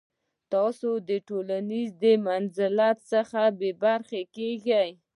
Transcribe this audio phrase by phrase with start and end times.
[0.53, 4.91] تاسو د ټولنیز منزلت څخه بې برخې کیږئ.